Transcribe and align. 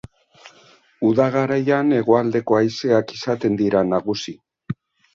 Uda 1.09 1.27
garaian 1.35 1.93
hegoaldeko 1.99 2.59
haizeak 2.63 3.17
izaten 3.21 3.63
dira 3.63 3.89
nagusi. 3.95 4.39